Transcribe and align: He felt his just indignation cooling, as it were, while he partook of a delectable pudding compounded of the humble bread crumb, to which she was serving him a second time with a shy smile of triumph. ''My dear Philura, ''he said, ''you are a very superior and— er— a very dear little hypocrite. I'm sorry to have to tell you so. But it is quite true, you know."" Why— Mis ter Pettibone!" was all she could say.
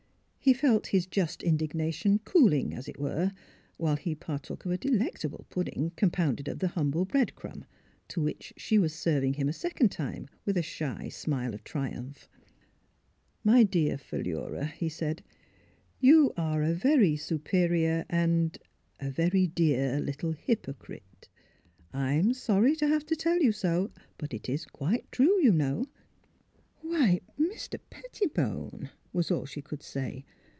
He 0.43 0.53
felt 0.55 0.87
his 0.87 1.05
just 1.05 1.43
indignation 1.43 2.17
cooling, 2.25 2.73
as 2.73 2.87
it 2.89 2.99
were, 2.99 3.31
while 3.77 3.95
he 3.95 4.15
partook 4.15 4.65
of 4.65 4.71
a 4.71 4.77
delectable 4.79 5.45
pudding 5.51 5.91
compounded 5.95 6.47
of 6.47 6.57
the 6.57 6.69
humble 6.69 7.05
bread 7.05 7.35
crumb, 7.35 7.63
to 8.07 8.19
which 8.21 8.51
she 8.57 8.79
was 8.79 8.91
serving 8.91 9.35
him 9.35 9.47
a 9.47 9.53
second 9.53 9.89
time 9.89 10.27
with 10.43 10.57
a 10.57 10.63
shy 10.63 11.09
smile 11.09 11.53
of 11.53 11.63
triumph. 11.63 12.27
''My 13.53 13.61
dear 13.61 13.99
Philura, 13.99 14.65
''he 14.79 14.89
said, 14.89 15.21
''you 16.09 16.33
are 16.35 16.63
a 16.63 16.73
very 16.73 17.15
superior 17.15 18.03
and— 18.09 18.57
er— 18.99 19.07
a 19.09 19.11
very 19.11 19.45
dear 19.45 19.99
little 20.01 20.31
hypocrite. 20.31 21.29
I'm 21.93 22.33
sorry 22.33 22.75
to 22.77 22.87
have 22.87 23.05
to 23.05 23.15
tell 23.15 23.39
you 23.43 23.51
so. 23.51 23.91
But 24.17 24.33
it 24.33 24.49
is 24.49 24.65
quite 24.65 25.11
true, 25.11 25.39
you 25.43 25.51
know."" 25.51 25.85
Why— 26.81 27.21
Mis 27.37 27.67
ter 27.67 27.77
Pettibone!" 27.89 28.89
was 29.13 29.29
all 29.29 29.45
she 29.45 29.61
could 29.61 29.83
say. 29.83 30.23